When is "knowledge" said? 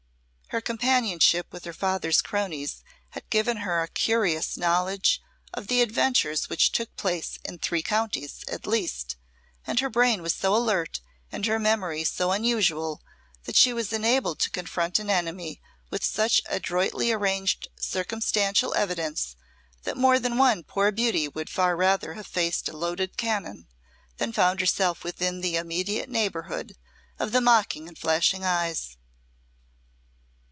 4.57-5.21